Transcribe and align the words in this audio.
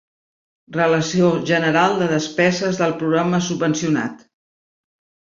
Relació 0.75 1.27
general 1.49 1.99
de 1.99 2.07
despeses 2.11 2.79
del 2.79 2.95
programa 3.01 3.41
subvencionat. 3.49 4.25